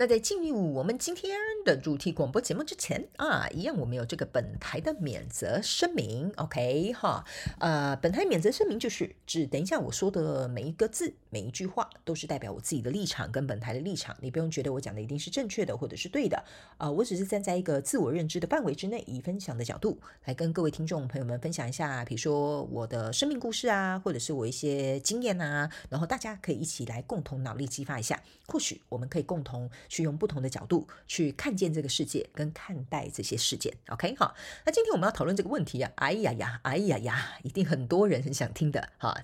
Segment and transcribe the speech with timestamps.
[0.00, 7.24] 那在进入我们今天的主题广播节目之前啊，一样我们有这个本台的免责声明，OK 哈，
[7.58, 16.44] 呃，本台免责声明就是指等一下我说的每一个字、每一句话都是代表我自己的立场跟本台的立场，你不用觉得我讲的一定是正确的或者是对的
[16.76, 29.68] 啊、我只是站在一个自我认知的范围之内，以分享的角度来跟各位听众朋友们分享一下，比如说我的生命故事啊，或者是我一些经验啊，然后大家可以一起来共同脑力激发一下，或许我们可以共同。
[29.88, 33.74] 去用不同的角度去看见这个世界，跟看待这些事件。
[33.88, 34.34] OK，好，
[34.66, 39.22] 那今天我们要讨论这个问题啊，哎呀呀，哎呀呀，一定很多人很想听的哈，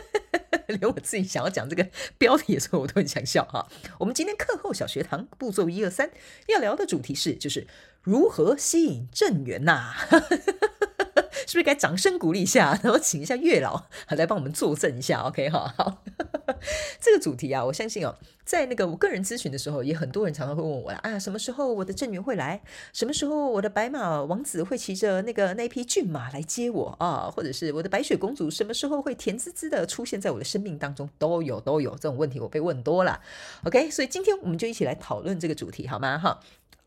[0.66, 3.68] 连我自己想要讲这个标题的时候，我都很想笑哈。
[3.98, 6.10] 我们今天课后小学堂步骤一二三
[6.48, 7.66] 要聊的主题是，就是
[8.02, 9.94] 如何吸引正缘呐。
[11.46, 13.84] 是不是该掌声鼓励一下，然后请一下月老
[14.16, 16.02] 来帮我们作证一下？OK 哈，好，
[17.00, 22.62] 这个主题啊，我相信哦，在那个我个人咨询的时候，也很多人常常会问我啊，什么时候我的正缘会来？
[22.92, 27.30] 什么时候我的白马王子会骑着那个那匹骏马来接我啊？
[27.34, 31.08] 或者是我的白雪公主什么时候会甜滋滋的出现在我的生命当中？
[31.18, 33.20] 都有都有这种问题，我被问多了。
[33.64, 36.18] OK，所以今天我们就一起来讨论这个主题，好吗？
[36.18, 36.40] 哈。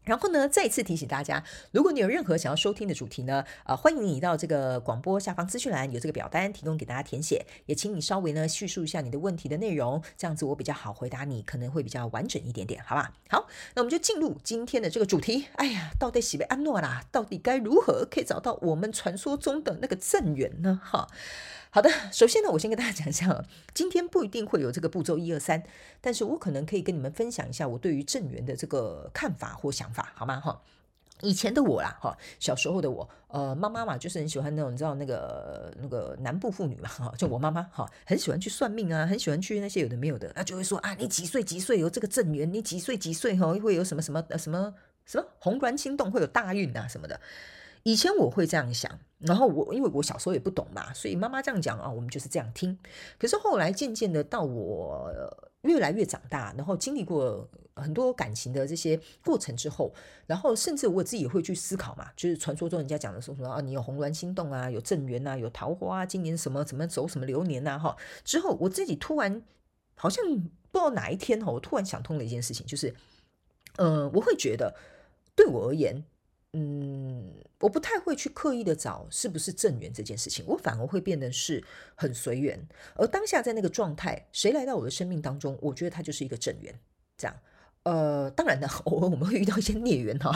[0.06, 13.11] 然后呢，再次提醒大家，如果你有任何想要收听的主题呢，呃，欢迎你到这个广播下方资讯栏有这个表单提供给大家填写，也请你稍微呢叙述一下你的问题的内容，这样子我比较好回答你，可能会比较完整一点点，好吧？
[13.30, 15.48] 好，那我们就进入今天的这个主题。
[15.56, 20.80] 哎呀，到底喜被安诺啦，到底该如何可以找到我们传说中的那个正缘呢？
[20.83, 21.08] 哈。
[21.75, 23.43] 好的， 首先呢，我先跟大家讲一下，
[23.75, 25.61] 今天不一定会有这个步骤一二三，
[25.99, 30.39] 但是我可能可以跟你们分享一下我对于正缘的这个看法或想法，好吗？
[30.39, 30.61] 哈，
[31.19, 44.73] 以前的我啦，哈，小时候的我，呃，妈妈嘛，就是很喜欢那种，你知道那个那个南部妇女嘛，哈，就我妈妈，哈，很喜欢去算命啊，很喜欢去那些有的没有的，那就会说啊，你几岁几岁有这个正缘，你几岁几岁哈会有什么什么什么
[45.05, 47.19] 什么红鸾心动，会有大运啊什么的。
[47.83, 52.77] 以前我会这样想，然后我因为我小时候也不懂嘛，所以妈妈这样讲啊，我们就是这样听。
[53.17, 55.11] 可是后来渐渐的到我
[55.61, 59.91] 越来越长大，然后经历过很多感情的这些过程之后，
[60.27, 67.95] 然后甚至我自己也会去思考嘛，就是传说中人家讲的说什么啊，你有红鸾心动啊，有正缘啊，有桃花啊，今年什么怎么走什么流年呐哈。
[68.23, 69.42] 之后我自己突然
[69.95, 72.93] 好像不知道哪一天哈，我突然想通了一件事情，就是，
[73.77, 74.75] 呃，我会觉得
[75.36, 76.03] 对我而言。
[76.58, 81.61] 嗯，我不太会去刻意的找是不是正缘这件事情，我反而会变得是
[81.95, 82.66] 很随缘。
[82.95, 86.73] 而当下在那个状态，谁来到我的生命当中，我觉得他就是一个正缘。
[87.17, 87.36] 这样，
[87.83, 90.32] 呃，当然呢， 偶尔我们会遇到一些孽缘哈。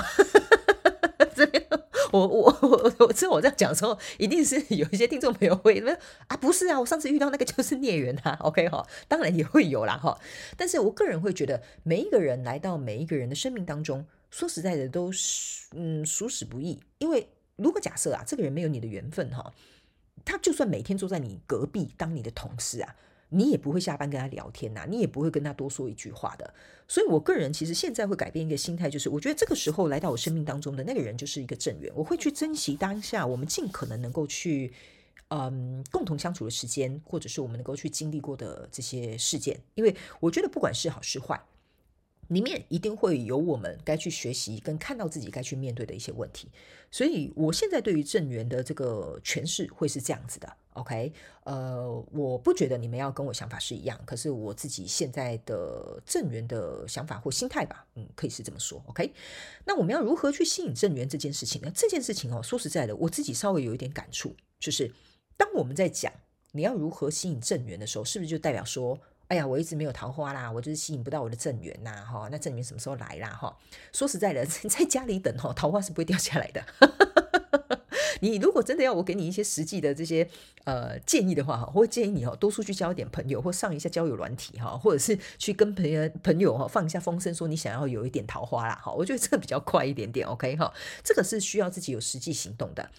[1.33, 1.65] 这边，
[2.11, 5.95] 我我我我知道我这样讲的时候，一定是有一些听众朋友会说
[6.27, 8.37] 啊，不是啊，我上次遇到那个就是孽缘啊。
[8.41, 10.19] OK 哈，当然也会有啦哈。
[10.57, 14.05] 但是我个人会觉得，每一个人来到每一个人的生命当中。
[14.29, 16.79] 说实在的，都是嗯，属死不易。
[16.97, 19.53] 因为如果假设啊，这个人没有你的缘分哈，
[20.23, 22.95] 他就算每天坐在你隔壁当你的同事啊，
[23.29, 26.53] 你也不会下班跟他聊天呐，你也不会跟他多说一句话的。
[26.87, 34.73] 所以我个人其实现在会改变一个心态，就是我觉得这个时候来到我生命当中的那个人就是一个正缘，我会去珍惜当下，我们尽可能能够去
[35.29, 41.39] 嗯共同相处的时间，或者是我们能够去经历过的这些事件，因为我觉得不管是好是坏。
[42.29, 46.47] 里面一定会有我们该去学习跟看到自己该去面对的一些问题，
[46.89, 51.11] 所以我现在对于正缘的这个诠释会是这样子的，OK？
[51.43, 59.11] 呃，我不觉得你们要跟我想法是一样，可是我自己现在的正缘的想法或心态吧，嗯，可以是这么说，OK？
[59.65, 61.71] 那我们要如何去吸引正缘这件事情呢？
[61.73, 64.93] 这件事情哦，说实在的，我自己稍微有一点感触，就是
[65.35, 66.13] 当我们在讲
[66.51, 68.99] 你要如何吸引正缘的时候，是不是就代表说，
[69.29, 73.29] 哎呀，我一直没有桃花啦，我就是吸引不到我的正缘呐，哈，那正缘什么时候来啦？
[73.29, 73.55] 哈，
[73.93, 76.65] 说实在的， 在家里等哈，桃花是不会掉下来的。
[78.21, 80.27] 你如果真的要我给你一些实际的这些
[80.63, 90.73] 呃建议的话，哈，我会建议你哈，多出去交一点朋友，或上一下交友软体哈，或者是去跟朋友朋友哈放一下风声，说你想要有一点桃花啦，哈，我觉得这个比较快一点点，OK 哈，
[91.03, 92.89] 这个是需要自己有实际行动的。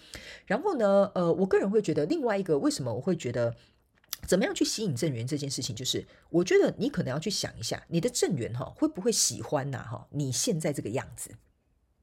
[0.45, 3.53] 然后呢，呃，我个人会觉得另外一个为什么我会觉得。
[4.27, 11.31] 怎么样去吸引正缘这件事情，就是我觉得你可能要去想一下，你的正缘哈会不会喜欢呐哈你现在这个样子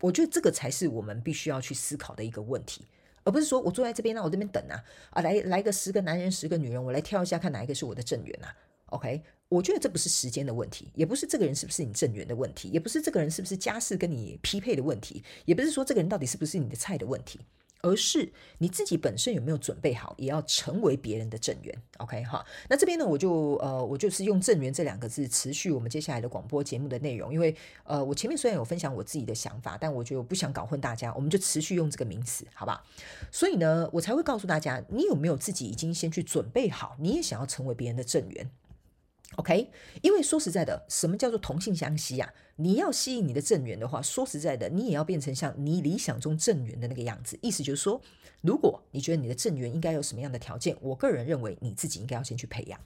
[0.00, 2.87] 我觉得这个才是我们必须要去思考的一个问题，
[3.25, 8.55] 而不是说我坐在这边，那我这边等啊啊，来来个十个男人，十个女人，我来挑一下看哪一个是我的正缘啊。
[8.87, 17.41] OK，我觉得这不是时间的问题，也不是这个人是不是你正缘的问题，也不是这个人是不是家世跟你匹配的问题，也不是说这个人到底是不是你的菜的问题。
[17.81, 22.45] 而是你自己本身有没有准备好，也要成为别人的正缘，OK 哈？
[22.69, 27.33] 那这边呢，我就呃，我就是用正缘这两个字，持续我们接下来的广播节目的内容。
[27.33, 27.55] 因为
[27.85, 32.85] 呃，我前面虽然有分享我自己的想法，但我就不想搞混大家，我们就持续用这个名词，好吧？
[33.31, 38.51] 所以呢，我才会告诉大家，你有没有自己已经先去准备好，你也想要成为别人的正缘
[39.37, 39.71] ？OK，
[40.03, 42.33] 因为说实在的，什么叫做同性相吸呀？
[42.60, 47.38] 你要吸引你的正缘的话，说实在的，你也要变成像你理想中正缘的那个样子。
[47.40, 48.00] 意思就是说，
[48.40, 52.81] 如果你觉得你的正缘应该有什么样的条件，我个人认为你自己应该要先去培养。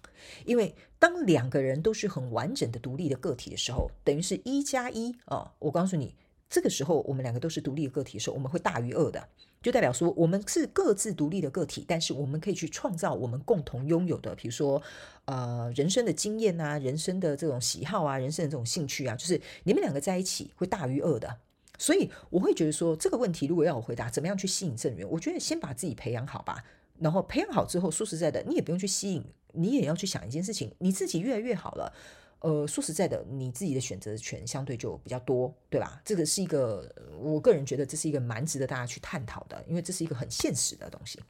[0.45, 5.51] 因为当两个人都是很完整的独立的个体的时候，等于是一加一哦。
[5.59, 6.15] 我告诉你，
[6.53, 9.27] 这个时候我们两个都是独立的个体的时候，我们会大于二的。
[9.63, 14.83] 就代表说，我们是各自独立的个体，但是我们可以去创造我们共同拥有的，比如说，
[15.25, 21.39] 呃，人生的经验啊，人生的这种喜好啊，人生的这种兴趣啊，就是你们两个在一起会大于二的。
[21.79, 25.09] 所以我会觉得说，这个问题如果要我回答，怎么样去吸引正缘？
[25.09, 26.63] 我觉得先把自己培养好吧，
[26.99, 29.25] 然后培养好之后，说实在的，你也不用去吸引，
[29.55, 31.95] 你也要去想一件事情，你自己越来越好了。
[32.43, 36.01] 呃，说实在的，你自己的选择权相对就比较多，对吧？
[36.05, 41.21] 这个是一个，我个人觉得这是一个蛮值得大家去探讨的，因为这是一个很现实的东西。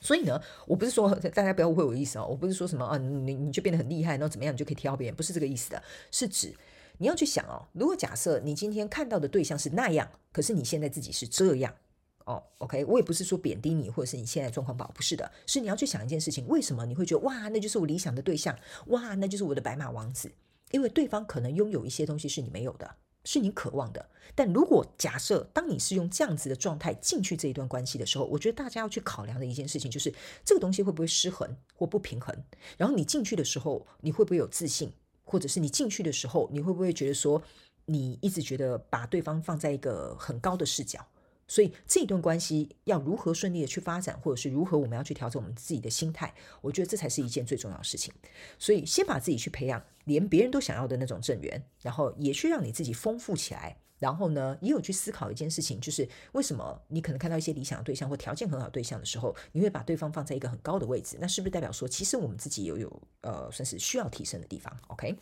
[0.00, 6.54] 所以呢，我不是说大家不要误会我意思哦，我不是说什么啊，你你就变得很厉害，然后怎么样你就可以挑别人，不是这个意思的，是指
[6.98, 11.74] 你要去想哦，如果假设你今天看到的对象是那样，可是你现在自己是这样。
[12.24, 20.32] 哦，OK，我也不是说贬低你，或者是你现在状况不好，不是的，是你要去想一件事情，为什么你会觉得哇，那就是我理想的对象，哇，那就是我的白马王子，
[20.70, 24.10] 因为对方可能拥有一些东西是你没有的，是你渴望的。
[24.34, 30.14] 但如果假设当你是用这样子的状态进去这一段关系的时候，我觉得大家要去考量的一件事情就是
[30.44, 32.34] 这个东西会不会失衡或不平衡。
[32.78, 34.92] 然后你进去的时候，你会不会有自信，
[35.24, 37.42] 或者是你进去的时候，你会不会觉得说
[37.86, 41.04] 你一直觉得把对方放在一个很高的视角？
[41.52, 46.32] 所以这一段关系要如何顺利的去发展，或者是如何我们要去调整我们自己的心态，
[46.62, 48.10] 我觉得这才是一件最重要的事情。
[48.58, 53.76] 所以先把自己去培养，连别人都想要的那种正缘，然后也去让你自己丰富起来。
[53.98, 61.18] 然后呢，也有去思考一件事情，就是为什么你可能看到一些理想的对象或条件很好的对象的时候，你会把对方放在一个很高的位置？
[61.20, 65.14] 那是不是代表说，其实我们自己也有呃，算是需要提升的地方？OK。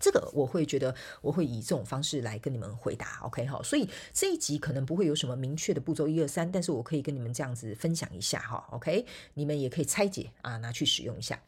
[0.00, 9.04] 这个我会觉得我会以这种方式来跟你们回答，OK 哈，所以这一集可能不会有什么明确的步骤一二三，但是我可以跟你们这样子分享一下哈，OK，
[9.34, 11.40] 你们也可以拆解啊，拿去使用一下。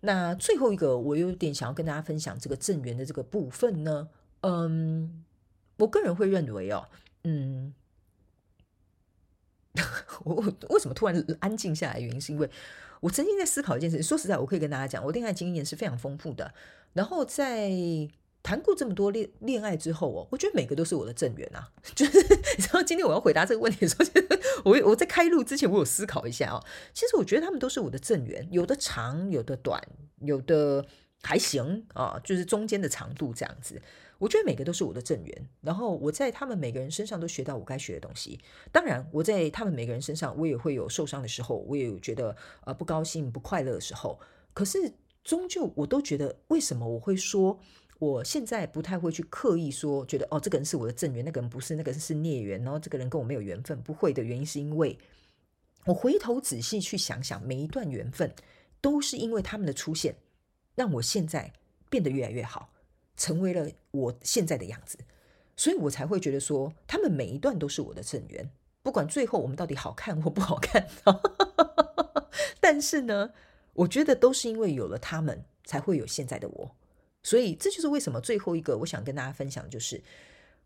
[0.00, 4.08] 那最后一个我有点想要跟大家分享这个正缘的这个部分呢，
[4.42, 5.24] 嗯，
[5.78, 6.86] 我个人会认为哦，
[7.24, 7.74] 嗯，
[10.24, 12.00] 我我为什么突然安静下来？
[12.00, 12.48] 原因是因为
[13.00, 16.52] 我曾经在思考一件事，说实在，我可以跟大家讲，我恋爱经验是非常丰富的。
[16.92, 17.70] 然后在
[18.42, 21.68] 谈过这么多恋恋爱之后哦，我觉得每个都是我的正缘啊。
[21.94, 22.18] 就是
[22.56, 24.04] 你知道，今天我要回答这个问题的时候，
[24.70, 26.64] 我我在开录之前，我有思考一下哦。
[26.94, 29.82] 其实我觉得他们都是我的正缘，有的长，有的短，
[30.20, 30.84] 有的
[31.22, 33.80] 还行啊，就是中间的长度这样子。
[34.18, 35.48] 我觉得每个都是我的正缘。
[35.62, 38.38] 然后我在他们每个人身上都学到我该学的东西。
[38.70, 44.20] 当然，我在他们每个人身上，我也会有受伤的时候，我也有觉得呃不高兴、不快乐的时候。
[44.52, 44.92] 可是。
[45.24, 47.60] 终究，我都觉得，为什么我会说，
[47.98, 54.98] 我现在不太会去刻意说，觉得哦，这个人是我的正缘，那个人不是，那个人是孽缘，然后这个人跟我没有缘分，不会的原因是因为，
[55.84, 58.32] 我回头仔细去想想，每一段缘分
[58.80, 60.14] 都是因为他们的出现，
[60.74, 61.52] 让我现在
[61.90, 62.72] 变得越来越好，
[63.18, 64.96] 成为了我现在的样子，
[65.54, 68.48] 所以我才会觉得说，他们每一段都是我的正缘，
[68.82, 70.88] 不管最后我们到底好看或不好看，
[72.58, 73.32] 但是呢。
[73.78, 76.74] 我觉得都是因为有了他们，才会有现在的我，
[77.22, 80.02] 所以这就是为什么最后一个我想跟大家分享，就是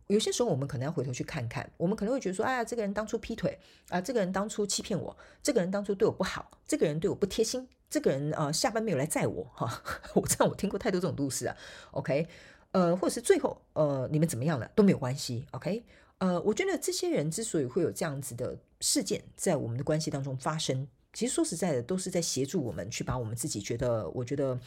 [0.06, 9.82] 有些时候我们可能要回头去看看，我们可能会觉得说，哎呀，这个人当初劈腿啊，这个人当初欺骗我，这个人当初对我不好，这个人对我不贴心，这个人啊下班没有来载我哈，
[10.16, 11.54] 我这样我听过太多这种故事啊
[11.90, 12.26] ，OK，
[12.70, 15.84] 呃，或者是最后呃你们怎么样了都没有关系，OK，
[16.16, 20.88] 呃，我觉得这些人之所以会有这样子的事件在我们的关系当中发生。
[21.12, 24.58] 其实说实在的，都是在协助我们去把我们自己觉得，我觉得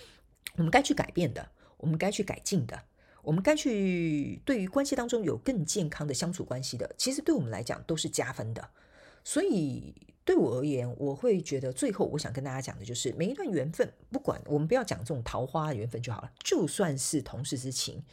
[0.58, 2.80] 我们该去改变的，我们该去改进的，
[3.24, 8.70] 我们该去对于关系当中有更健康的相处关系的，其实对我们来讲都是加分的。
[9.24, 18.04] 所以对我而言，我会觉得最后我想跟大家讲的就是，每一段缘分，不管我们不要讲这种桃花缘分就好了，就算是同事之情，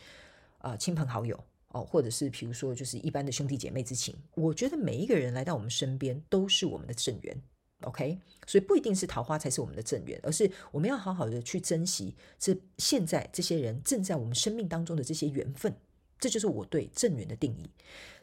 [0.59, 1.43] 啊、呃，亲朋好友。
[1.75, 7.43] 哦，或者是比如说就是一般的兄弟姐妹之情，我觉得每一个人来到我们身边都是我们的正缘。
[7.85, 15.75] OK，所以不一定是桃花才是我们的正缘，而是我们要好好的去珍惜这现在这些人正在我们生命当中的这些缘分，
[16.23, 17.69] 这就是我对正缘的定义。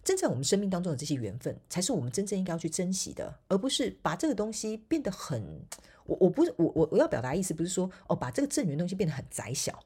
[0.03, 5.43] 真正我们生命当中的这些缘分，才是我们真正应该要去珍惜的，而不是把这个东西变得很……
[6.05, 9.77] 我我不是我我我要表达意思不是说哦，把这个正缘东西变得很窄小，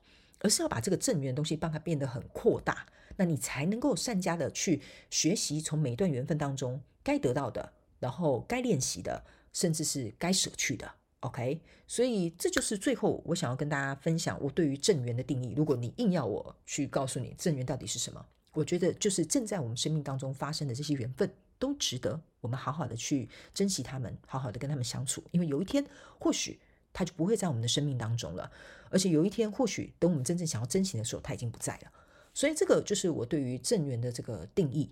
[0.41, 2.85] 而是要把这个正缘东西帮它变得很扩大，
[3.17, 9.23] 那你才能够善加的去学习从每一段缘分当中该得到的，然后该练习的。
[9.53, 10.91] 甚至是该舍去的
[11.23, 15.53] ，OK，所以这就是最后我想要跟大家分享我对于正缘的定义。
[15.55, 25.23] 如果你硬要我去告诉你正缘到底是什么，我觉得就是正在我们生命当中发生的这些缘分，都值得我们好好的去珍惜他们，好好的跟他们相处。
[25.31, 25.85] 因为有一天，
[26.19, 26.59] 或许
[26.91, 28.51] 他就不会在我们的生命当中了，
[28.89, 31.91] 而且有一天，或许等我们真正想要珍惜的时候，他已经不在了。
[32.33, 34.91] 所以这个就是我对于正缘的这个定义。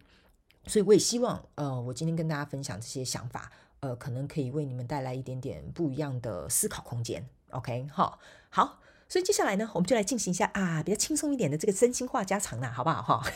[0.67, 3.51] 所以我也希望，呃，我今天跟大家分享这些想法。
[3.81, 7.27] 呃，可能可以为你们带来一点点不一样的思考空间。
[7.49, 8.19] OK，好，
[8.51, 13.01] 好，所以接下来呢，我们就来进行一下啊，比较轻松一点的这个真心话家常啦，好不好？
[13.01, 13.31] 哈，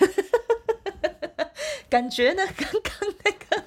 [1.89, 3.64] 感觉呢，刚刚那个。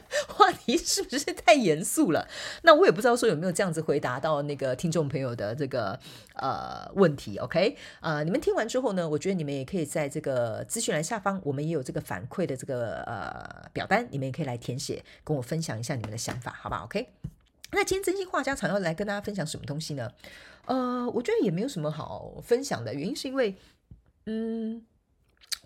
[0.48, 2.26] 话题是不是太严肃了？
[2.62, 6.00] 那我也不知道说有没有这样子回答到那个听众朋友的这个
[6.36, 7.36] 呃问题。
[7.36, 17.08] OK，呃，你们听完之后呢，我觉得你们也可以在这个资讯栏下方，我们也有这个反馈的这个呃表单，你们也可以来填写，跟我分享一下你们的想法，好吧？OK，
[17.72, 20.10] 那今天真心话家常要来跟大家分享什么东西呢？
[20.64, 23.54] 呃，我觉得也没有什么好分享的，原因是因为
[24.24, 24.82] 嗯。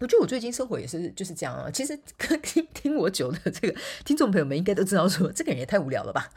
[0.03, 1.71] 我觉得我最近生活也是就是这样啊。
[1.71, 1.97] 其实
[2.43, 6.29] 听听我久的这个听众朋友们应该都知道，说这个人也太无聊了吧。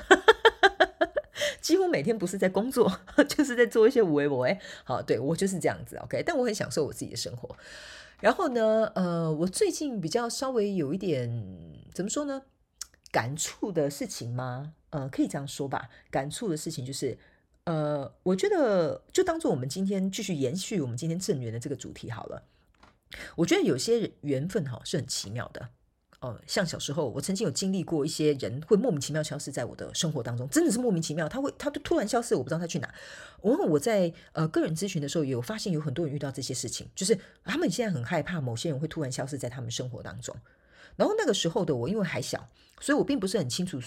[1.60, 4.60] 几乎每天不是在工作， 就是在做一些无为无为。
[4.84, 5.98] 好，对，我就是这样子。
[5.98, 7.57] OK，但我很享受我自己的生活。
[8.19, 11.27] 然后呢，呃，我最近比较稍微有一点
[11.91, 12.43] 怎么说呢？
[13.12, 14.74] 感触的事情吗？
[14.91, 15.89] 呃，可以这样说吧。
[16.12, 17.17] 感触的事情就是，
[17.63, 22.43] 呃，我觉得就当做我们今天继续延续我们今天正缘的这个主题好了。
[23.36, 25.69] 我觉得有些缘分哈是很奇妙的
[26.22, 32.93] 哦，像小时候我曾经有经历过一些人会莫名其妙消失在我的生活当中，真的是莫名其妙，他会他就突然消失，我不知道他去哪。
[33.43, 40.36] 然后我在呃个人咨询的时候有发现有很多人遇到这些事情，就是他们现在很害怕某些人会突然消失在他们生活当中。
[40.95, 43.79] 然后那个时候的我因为还小，所以我并不是很清楚。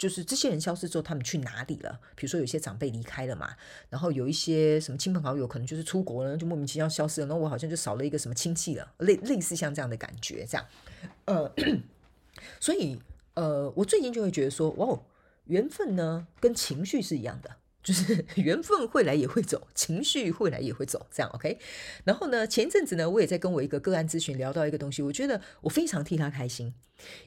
[0.00, 2.00] 就是这些人消失之后，他们去哪里了？
[2.16, 3.54] 比如说，有些长辈离开了嘛，
[3.90, 7.26] 然后有一些什么亲朋好友可能就是出国了，就莫名其妙消失了。
[7.26, 10.66] 然后我好像就少了一个什么亲戚了，类类似像这样的感觉，这样。
[11.26, 11.52] 呃，
[12.58, 12.98] 所以
[13.34, 14.98] 呃，我最近就会觉得说，哇，
[15.44, 17.56] 缘分呢跟情绪是一样的。
[17.82, 21.58] 就是 缘分会来也会走，情绪会来也会走，这样 OK。
[22.04, 26.74] 然后呢，前一阵子呢，我也在跟我一个个案咨询聊到一个东西，我觉得我非常替他开心，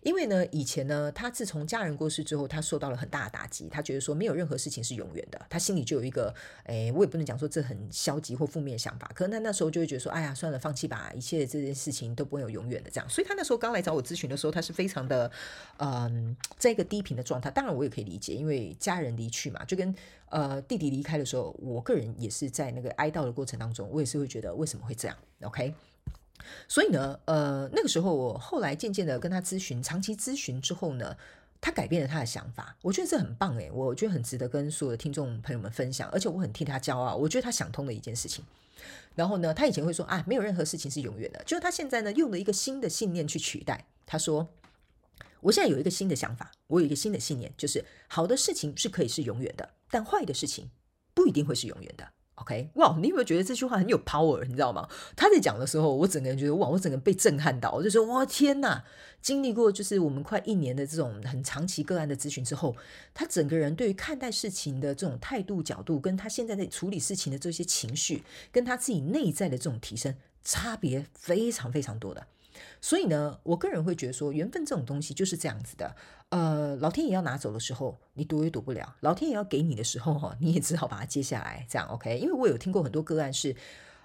[0.02, 15.32] 因为呢，以前呢，他自从家人过世之后，他受到了很大的打击，他觉得说没有任何事情是永远的，他心里就有一个，哎，我也不能讲说这很消极或负面的想法，可能他那时候就会觉得说，哎呀，算了，放弃吧，一切这件事情都不会有永远的这样，所以他那时候刚来找我咨询的时候，他是非常的，
[15.78, 17.50] 嗯，在一个低频的状态。
[17.52, 19.94] 当然，我也可以理解，因为家人离去嘛，就跟。
[20.30, 25.72] 呃，弟弟离开的时候，我个人也是在那个哀悼的过程当中，我也是会觉得为什么会这样？OK，
[26.68, 31.16] 所以呢，呃，那个时候我后来渐渐的跟他咨询，长期咨询之后呢，
[31.62, 38.44] 他改变了他的想法，我觉得这很棒诶，我觉得很值得跟所有的听众朋友们分享，而且我很替他骄傲，我觉得他想通了一件事情。
[39.16, 44.50] 然后呢，他以前会说啊，没有任何事情是永远的，就是他现在呢用了一个新的信念去取代，他说。
[45.42, 50.72] 我现在有一个新的想法，我有一个新的信念，就是好的事情是可以是永远的，但坏的事情
[51.14, 52.14] 不一定会是永远的。
[52.44, 54.44] OK，哇，你有没有觉得这句话很有 power？
[54.46, 54.86] 你知道吗？
[55.16, 58.84] 他在讲的时候，我整个人觉得哇，我整个人被震撼到，我就说哇天哪！
[59.22, 62.76] 经历过就是我们快一年的这种很长期个案的咨询之后，
[63.14, 68.22] 他整个人对于看待事情的这种态度角度，跟他现在在处理事情的这些情绪，
[68.52, 72.28] 跟他自己内在的这种提升，差别非常非常多的。
[72.80, 75.96] 所以呢，我个人会觉得说，缘分这种东西就是这样子的。
[76.30, 82.18] 呃，老天爷要拿走的时候，你躲也躲不了；老天爷要给你的时候，哈，你也只好把它接下来，这样 OK。
[82.18, 83.56] 因为我有听过很多个案是，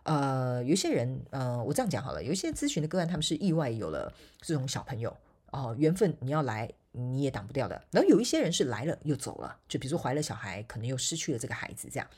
[0.05, 5.11] 呃，有一些人，呃，我这样讲好了，有一些咨询的个案，他们是意外有了这种小朋友，
[5.51, 7.83] 哦、呃，缘分你要来你也挡不掉的。
[7.91, 12.09] 然后有一些人是来了又走了，就比如说怀了小孩，可能又失去了这个孩子，这样。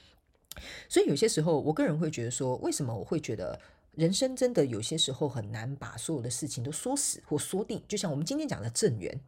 [0.88, 3.58] 所以有些时候，我个人会觉得说，为什么我会觉得？
[3.92, 9.20] 人生真的有些时候很难把所有的事情都说死或说定，就像我们今天讲的正缘。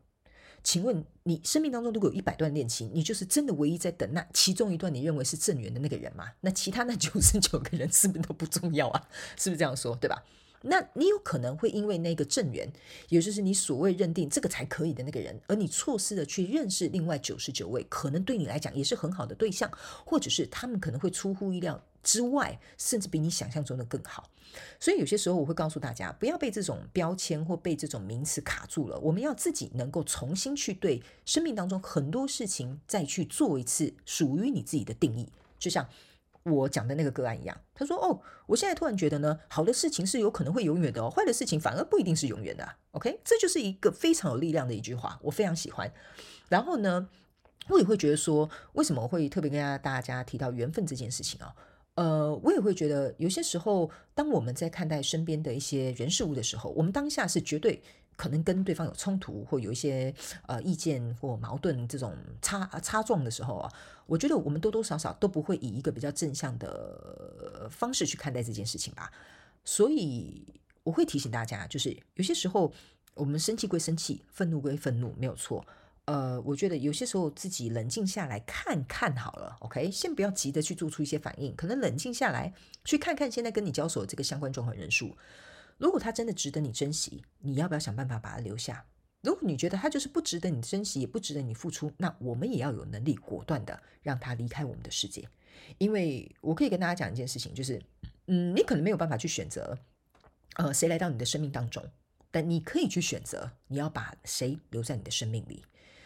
[0.62, 6.30] 请问你生命当中如果有一百段恋情，你就是真的唯一在等那其中一段你认为是正缘的那个人吗？
[6.40, 9.08] 那其他那九十九个人是不是都不重要啊？
[9.36, 9.96] 是不是这样说？
[9.96, 10.22] 对吧？
[10.64, 12.72] 那你有可能会因为那个正缘，
[13.08, 19.68] 也就是你所谓认定这个才可以的那个人，而你错失了去认识另外九十九位可能对你来讲也是很好的对象，
[20.06, 24.28] 或者是他们可能会出乎意料之外，甚至比你想象中的更好。
[24.78, 28.98] 所以有些时候我会告诉大家，不要被这种标签或被这种名词卡住了。
[28.98, 35.26] 我们要自己能够重新去对生命当中很多事情再去做一次属于你自己的定义。
[35.58, 35.88] 就像
[36.42, 42.68] 我讲的那个个案一样，他说：“哦，我现在突然觉得呢，好的事情是有可能会永远的哦，坏的事情反而不一定是永远的。
[42.90, 45.90] ”OK，这就是一个非常有力量的一句话，我非常喜欢。
[46.48, 47.08] 然后呢，
[47.68, 51.54] 我也会觉得说，为什么会特别跟大家提到缘分这件事情啊？
[51.94, 57.82] 呃，我也会觉得，有些时候，当我们在看待身边的一些人事物的时候，我们当下是绝对
[58.16, 60.14] 可能跟对方有冲突，或有一些
[60.46, 63.70] 呃意见或矛盾这种差差撞的时候啊，
[64.06, 69.12] 我觉得我们多多少少都不会以一个比较正向的方式去看待这件事情吧。
[69.64, 70.42] 所以
[70.84, 72.72] 我会提醒大家，就是有些时候
[73.14, 75.64] 我们生气归生气，愤怒归愤怒，没有错。
[76.06, 82.52] 呃，我觉得有些时候自己冷静下来看看好了，OK，先不要急着去做出一些反应，可能冷静下来
[82.84, 85.16] 去看看现在跟你交手的这个相关状况人数，
[85.78, 88.84] 如果他真的值得你珍惜，你要不要想办法把他留下？
[89.22, 95.28] 如果你觉得他就是不值得你珍惜，也不值得你付出，那我们也要有能力果断的让他离开我们的世界。
[95.78, 97.80] 因为我可以跟大家讲一件事情，就是，
[98.26, 99.78] 嗯，你可能没有办法去选择，
[100.56, 101.84] 呃，谁来到你的生命当中，
[102.32, 105.62] 但你可以去选择你要把谁留在你的生命里。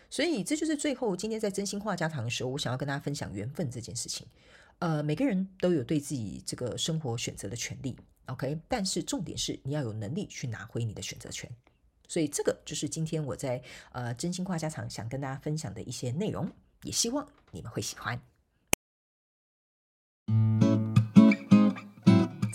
[0.08, 4.26] 所以这就是最后今天在真心话家常的时候，我想要跟大家分享缘分这件事情。
[4.78, 7.96] 呃，每个人都有对自己这个生活选择的权利
[8.26, 8.58] ，OK？
[8.68, 11.50] 但是重点是你要有能力去拿回你的选择权。
[12.08, 16.50] 所以这个就是今天我在呃真心话家常想跟大家分享的一些内容，
[16.82, 18.20] 也希望你们会喜欢。